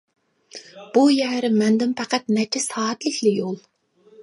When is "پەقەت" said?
2.01-2.33